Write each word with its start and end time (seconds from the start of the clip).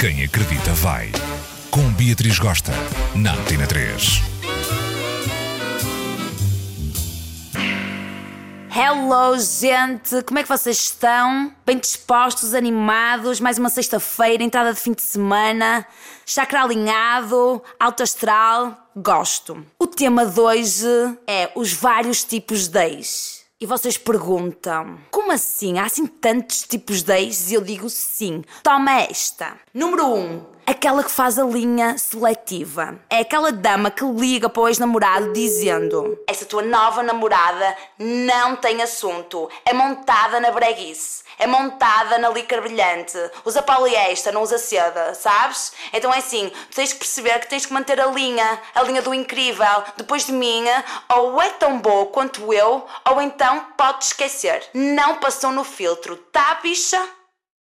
Quem 0.00 0.24
acredita 0.24 0.72
vai. 0.72 1.12
Com 1.70 1.92
Beatriz 1.92 2.38
Gosta, 2.38 2.72
na 3.14 3.34
Antena 3.34 3.66
3. 3.66 4.22
Hello, 8.74 9.38
gente! 9.38 10.22
Como 10.22 10.38
é 10.38 10.42
que 10.42 10.48
vocês 10.48 10.78
estão? 10.78 11.54
Bem 11.66 11.76
dispostos, 11.76 12.54
animados? 12.54 13.40
Mais 13.40 13.58
uma 13.58 13.68
sexta-feira, 13.68 14.42
entrada 14.42 14.72
de 14.72 14.80
fim 14.80 14.94
de 14.94 15.02
semana, 15.02 15.86
chakra 16.24 16.62
alinhado, 16.62 17.62
alto 17.78 18.02
astral? 18.02 18.90
Gosto. 18.96 19.66
O 19.78 19.86
tema 19.86 20.24
de 20.24 20.40
hoje 20.40 21.18
é 21.26 21.52
os 21.54 21.74
vários 21.74 22.24
tipos 22.24 22.68
de 22.68 22.82
ex. 22.86 23.39
E 23.62 23.66
vocês 23.66 23.98
perguntam: 23.98 24.98
como 25.10 25.30
assim? 25.30 25.78
Há 25.78 25.84
assim 25.84 26.06
tantos 26.06 26.62
tipos 26.62 27.02
de 27.02 27.12
ex? 27.12 27.50
E 27.50 27.54
eu 27.54 27.60
digo 27.60 27.90
sim. 27.90 28.42
Toma 28.62 29.02
esta. 29.02 29.54
Número 29.74 30.06
1. 30.06 30.16
Um, 30.16 30.46
aquela 30.70 31.02
que 31.02 31.10
faz 31.10 31.38
a 31.38 31.44
linha 31.44 31.98
seletiva. 31.98 32.98
É 33.10 33.18
aquela 33.18 33.50
dama 33.50 33.90
que 33.90 34.04
liga 34.04 34.48
para 34.48 34.62
o 34.62 34.68
ex-namorado 34.68 35.32
dizendo: 35.32 36.18
Essa 36.26 36.44
tua 36.44 36.62
nova 36.62 37.02
namorada 37.02 37.76
não 37.98 38.56
tem 38.56 38.80
assunto. 38.82 39.48
É 39.64 39.72
montada 39.72 40.40
na 40.40 40.50
breguice. 40.50 41.24
É 41.38 41.46
montada 41.46 42.18
na 42.18 42.28
licra 42.28 42.60
brilhante. 42.60 43.18
Usa 43.44 43.62
poliéster, 43.62 44.32
não 44.32 44.42
usa 44.42 44.58
seda, 44.58 45.14
sabes? 45.14 45.72
Então 45.92 46.12
é 46.12 46.18
assim: 46.18 46.50
tu 46.70 46.76
tens 46.76 46.92
que 46.92 46.98
perceber 47.00 47.38
que 47.40 47.48
tens 47.48 47.66
que 47.66 47.72
manter 47.72 48.00
a 48.00 48.06
linha, 48.06 48.60
a 48.74 48.82
linha 48.82 49.02
do 49.02 49.12
incrível. 49.12 49.84
Depois 49.96 50.26
de 50.26 50.32
mim, 50.32 50.64
ou 51.08 51.40
é 51.42 51.48
tão 51.50 51.78
boa 51.78 52.06
quanto 52.06 52.52
eu, 52.52 52.86
ou 53.10 53.20
então 53.20 53.66
pode 53.76 54.04
esquecer. 54.04 54.62
Não 54.72 55.16
passou 55.16 55.50
no 55.50 55.64
filtro, 55.64 56.16
tá, 56.16 56.58
bicha? 56.62 57.00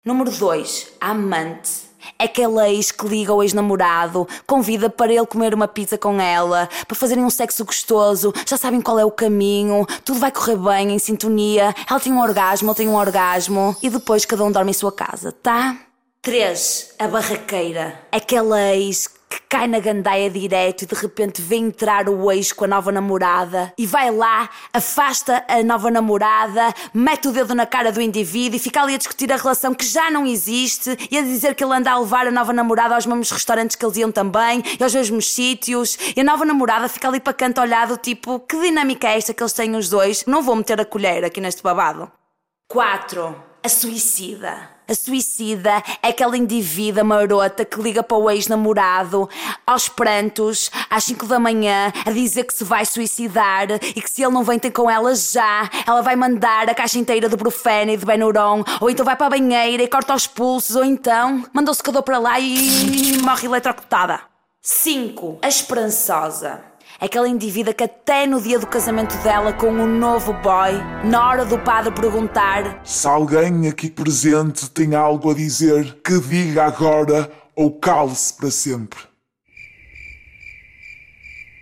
Número 0.06 0.30
2. 0.30 0.94
Amante. 1.02 1.95
Aquela 2.18 2.70
ex 2.70 2.92
que 2.92 3.08
liga 3.08 3.32
ao 3.32 3.44
ex-namorado, 3.44 4.28
convida 4.48 4.90
para 4.90 5.12
ele 5.14 5.26
comer 5.26 5.54
uma 5.54 5.68
pizza 5.68 5.98
com 5.98 6.20
ela, 6.20 6.70
para 6.88 6.96
fazerem 6.96 7.24
um 7.24 7.30
sexo 7.30 7.66
gostoso, 7.66 8.34
já 8.46 8.58
sabem 8.58 8.82
qual 8.82 8.98
é 8.98 9.06
o 9.06 9.12
caminho, 9.12 9.86
tudo 10.04 10.20
vai 10.20 10.32
correr 10.32 10.58
bem, 10.58 10.94
em 10.94 11.00
sintonia, 11.00 11.76
ela 11.90 12.00
tem 12.00 12.14
um 12.14 12.22
orgasmo, 12.22 12.70
ele 12.70 12.76
tem 12.78 12.88
um 12.88 12.96
orgasmo, 12.96 13.76
e 13.82 13.90
depois 13.90 14.26
cada 14.26 14.44
um 14.44 14.52
dorme 14.52 14.72
em 14.72 14.74
sua 14.74 14.92
casa, 14.92 15.32
tá? 15.32 15.78
3. 16.22 16.96
A 16.98 17.08
barraqueira. 17.08 18.00
Aquela 18.12 18.74
ex 18.74 19.08
cai 19.56 19.68
na 19.70 19.80
gandaia 19.80 20.30
direto 20.30 20.82
e 20.82 20.86
de 20.86 20.94
repente 20.96 21.42
vê 21.42 21.56
entrar 21.56 22.10
o 22.10 22.30
ex 22.30 22.52
com 22.52 22.66
a 22.66 22.68
nova 22.68 22.92
namorada 22.92 23.72
e 23.78 23.88
vai 23.88 24.12
lá, 24.12 24.50
afasta 24.74 25.46
a 25.48 25.64
nova 25.64 25.90
namorada, 25.90 26.74
mete 26.94 27.30
o 27.30 27.32
dedo 27.32 27.56
na 27.56 27.66
cara 27.66 27.90
do 27.90 28.02
indivíduo 28.02 28.58
e 28.58 28.60
fica 28.60 28.82
ali 28.82 28.96
a 28.96 28.98
discutir 28.98 29.32
a 29.32 29.38
relação 29.38 29.74
que 29.74 29.86
já 29.86 30.12
não 30.12 30.26
existe 30.26 30.98
e 31.10 31.18
a 31.18 31.22
dizer 31.22 31.56
que 31.56 31.64
ele 31.64 31.74
anda 31.74 31.90
a 31.90 31.98
levar 31.98 32.28
a 32.28 32.32
nova 32.32 32.52
namorada 32.52 32.96
aos 32.96 33.06
mesmos 33.06 33.32
restaurantes 33.32 33.78
que 33.78 33.86
eles 33.86 33.96
iam 33.96 34.12
também 34.12 34.62
e 34.78 34.84
aos 34.84 34.94
mesmos 34.94 35.34
sítios 35.34 35.98
e 36.14 36.20
a 36.20 36.24
nova 36.26 36.44
namorada 36.44 36.90
fica 36.90 37.08
ali 37.08 37.22
para 37.22 37.32
canto 37.32 37.62
olhado 37.62 37.96
tipo, 37.96 38.42
que 38.42 38.60
dinâmica 38.60 39.08
é 39.08 39.16
esta 39.16 39.34
que 39.34 39.42
eles 39.42 39.54
têm 39.54 39.74
os 39.78 39.88
dois? 39.88 40.26
Não 40.26 40.44
vou 40.44 40.58
meter 40.58 40.82
a 40.82 40.86
colher 40.86 41.24
aqui 41.24 41.40
neste 41.40 41.64
babado. 41.64 42.12
4. 42.68 43.55
A 43.66 43.68
suicida. 43.68 44.70
A 44.88 44.94
suicida 44.94 45.82
é 46.04 46.10
aquela 46.10 46.38
indivídua 46.38 47.04
marota 47.04 47.66
que 47.66 47.82
liga 47.82 48.04
para 48.04 48.16
o 48.16 48.30
ex-namorado 48.30 49.28
aos 49.66 49.90
prantos, 49.90 50.70
às 50.88 51.04
5 51.06 51.26
da 51.26 51.40
manhã, 51.40 51.92
a 52.06 52.12
dizer 52.12 52.44
que 52.44 52.54
se 52.54 52.64
vai 52.64 52.86
suicidar 52.86 53.72
e 53.72 54.00
que 54.00 54.08
se 54.08 54.22
ele 54.22 54.32
não 54.32 54.44
vem 54.44 54.60
ter 54.60 54.70
com 54.70 54.88
ela 54.88 55.16
já, 55.16 55.68
ela 55.88 56.04
vai 56.04 56.16
mandar 56.16 56.70
a 56.70 56.76
caixa 56.76 57.00
inteira 57.00 57.28
de 57.28 57.36
Brufeno 57.36 57.90
e 57.90 57.98
de 57.98 58.06
Benuron, 58.06 58.64
ou 58.80 58.88
então 58.88 59.04
vai 59.04 59.16
para 59.16 59.26
a 59.26 59.30
banheira 59.32 59.82
e 59.82 59.88
corta 59.88 60.14
os 60.14 60.28
pulsos, 60.28 60.76
ou 60.76 60.86
então 60.86 61.44
manda 61.52 61.72
o 61.72 61.74
secador 61.74 62.04
para 62.04 62.20
lá 62.20 62.40
e 62.40 63.18
morre 63.24 63.48
eletrocutada. 63.48 64.22
5. 64.62 65.40
A 65.42 65.48
esperançosa. 65.48 66.75
Aquela 67.00 67.28
indivídua 67.28 67.74
que 67.74 67.84
até 67.84 68.26
no 68.26 68.42
dia 68.42 68.58
do 68.58 68.68
casamento 68.68 69.16
dela 69.18 69.52
com 69.52 69.68
o 69.68 69.82
um 69.82 70.00
novo 70.00 70.32
boy, 70.34 70.72
na 71.04 71.28
hora 71.28 71.46
do 71.46 71.60
padre 71.60 71.94
perguntar 71.94 72.82
Se 72.84 73.06
alguém 73.08 73.68
aqui 73.68 73.90
presente 73.90 74.70
tem 74.70 74.96
algo 74.96 75.32
a 75.32 75.34
dizer, 75.34 75.98
que 76.04 76.20
diga 76.20 76.66
agora 76.66 77.30
ou 77.56 77.72
cale-se 77.72 78.34
para 78.34 78.50
sempre. 78.50 79.00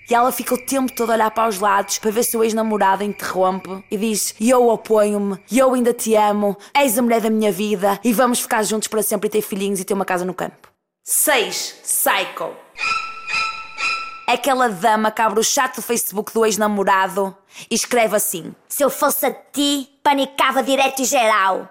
E 0.09 0.13
ela 0.13 0.31
fica 0.31 0.53
o 0.53 0.65
tempo 0.65 0.93
todo 0.93 1.11
a 1.11 1.15
olhar 1.15 1.31
para 1.31 1.49
os 1.49 1.59
lados 1.59 1.97
para 1.97 2.11
ver 2.11 2.23
se 2.23 2.37
o 2.37 2.43
ex-namorado 2.43 3.03
interrompe 3.03 3.83
e 3.89 3.97
diz: 3.97 4.35
eu 4.39 4.67
oponho-me, 4.67 5.39
e 5.49 5.57
eu 5.57 5.73
ainda 5.73 5.93
te 5.93 6.13
amo, 6.15 6.55
és 6.73 6.97
a 6.97 7.01
mulher 7.01 7.21
da 7.21 7.29
minha 7.29 7.51
vida 7.51 7.99
e 8.03 8.13
vamos 8.13 8.39
ficar 8.39 8.63
juntos 8.63 8.87
para 8.87 9.01
sempre 9.01 9.27
e 9.27 9.31
ter 9.31 9.41
filhinhos 9.41 9.79
e 9.79 9.85
ter 9.85 9.93
uma 9.93 10.05
casa 10.05 10.25
no 10.25 10.33
campo. 10.33 10.67
6. 11.03 11.79
Psycho 11.83 12.62
aquela 14.27 14.69
dama 14.69 15.11
que 15.11 15.21
abre 15.21 15.39
o 15.39 15.43
chat 15.43 15.75
do 15.75 15.81
Facebook 15.81 16.33
do 16.33 16.45
ex-namorado 16.45 17.35
e 17.69 17.75
escreve 17.75 18.15
assim: 18.15 18.53
Se 18.67 18.83
eu 18.83 18.89
fosse 18.89 19.25
a 19.25 19.31
ti, 19.31 19.89
panicava 20.01 20.63
direto 20.63 21.01
e 21.01 21.05
geral. 21.05 21.69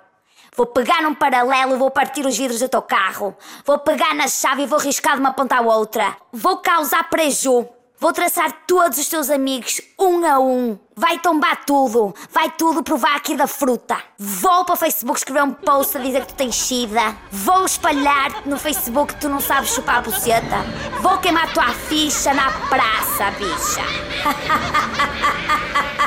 Vou 0.54 0.66
pegar 0.66 1.02
num 1.02 1.14
paralelo 1.14 1.78
vou 1.78 1.90
partir 1.90 2.26
os 2.26 2.36
vidros 2.36 2.60
do 2.60 2.68
teu 2.68 2.82
carro. 2.82 3.34
Vou 3.64 3.78
pegar 3.78 4.14
na 4.14 4.28
chave 4.28 4.62
e 4.62 4.66
vou 4.66 4.78
riscar 4.78 5.14
de 5.14 5.20
uma 5.20 5.32
ponta 5.32 5.56
à 5.56 5.60
outra. 5.62 6.14
Vou 6.30 6.58
causar 6.58 7.08
preju. 7.08 7.66
Vou 8.02 8.12
traçar 8.12 8.52
todos 8.66 8.98
os 8.98 9.06
teus 9.06 9.30
amigos, 9.30 9.80
um 9.96 10.26
a 10.26 10.36
um. 10.36 10.76
Vai 10.96 11.20
tombar 11.20 11.64
tudo. 11.64 12.12
Vai 12.32 12.50
tudo 12.50 12.82
provar 12.82 13.14
aqui 13.14 13.36
da 13.36 13.46
fruta. 13.46 13.96
Vou 14.18 14.64
para 14.64 14.72
o 14.72 14.76
Facebook 14.76 15.20
escrever 15.20 15.44
um 15.44 15.52
post 15.52 15.96
a 15.96 16.00
dizer 16.00 16.22
que 16.22 16.32
tu 16.32 16.34
tens 16.34 16.56
sida. 16.56 17.16
Vou 17.30 17.64
espalhar-te 17.64 18.48
no 18.48 18.58
Facebook 18.58 19.14
que 19.14 19.20
tu 19.20 19.28
não 19.28 19.40
sabes 19.40 19.70
chupar 19.70 19.98
a 19.98 20.00
buceta. 20.00 20.56
Vou 21.00 21.16
queimar 21.18 21.44
a 21.44 21.52
tua 21.52 21.68
ficha 21.68 22.34
na 22.34 22.50
praça, 22.68 23.30
bicha. 23.38 23.82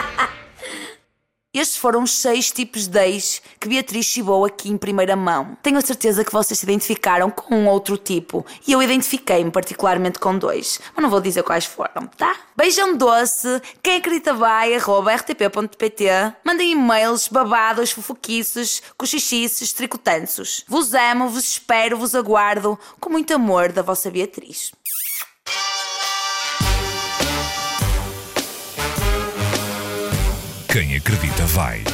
Estes 1.57 1.77
foram 1.77 2.03
os 2.03 2.11
seis 2.11 2.51
tipos 2.51 2.85
de 2.85 2.99
ex 2.99 3.41
que 3.59 3.69
Beatriz 3.69 4.05
chibou 4.05 4.43
aqui 4.43 4.69
em 4.69 4.77
primeira 4.77 5.15
mão. 5.15 5.57
Tenho 5.63 5.77
a 5.77 5.81
certeza 5.81 6.25
que 6.25 6.31
vocês 6.33 6.59
se 6.59 6.65
identificaram 6.65 7.31
com 7.31 7.55
um 7.55 7.67
outro 7.67 7.97
tipo 7.97 8.45
e 8.67 8.73
eu 8.73 8.83
identifiquei-me 8.83 9.49
particularmente 9.49 10.19
com 10.19 10.37
dois, 10.37 10.81
mas 10.93 11.01
não 11.01 11.09
vou 11.09 11.21
dizer 11.21 11.43
quais 11.43 11.65
foram, 11.65 12.07
tá? 12.17 12.35
Beijão 12.57 12.97
doce, 12.97 13.61
quem 13.81 13.97
acredita 13.97 14.33
vai, 14.33 14.75
arroba 14.75 15.15
rtp.pt. 15.15 16.05
Mandem 16.43 16.71
e-mails, 16.71 17.29
babados, 17.29 17.91
fofoquices, 17.91 18.81
cochichices, 18.97 19.71
tricotanços. 19.71 20.65
Vos 20.67 20.93
amo, 20.93 21.29
vos 21.29 21.45
espero, 21.45 21.97
vos 21.97 22.13
aguardo 22.13 22.77
com 22.99 23.09
muito 23.09 23.33
amor 23.33 23.71
da 23.71 23.81
vossa 23.81 24.11
Beatriz. 24.11 24.71
Quem 30.75 30.93
acredita 30.93 31.45
vai. 31.45 31.85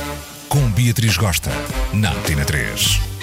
Com 0.50 0.68
Beatriz 0.72 1.16
Gosta, 1.16 1.52
na 1.94 2.14
Antena 2.14 2.44
3. 2.44 3.21